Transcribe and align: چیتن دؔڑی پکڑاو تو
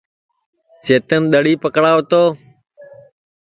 چیتن 0.83 1.21
دؔڑی 1.31 1.53
پکڑاو 1.63 2.01
تو 2.09 2.23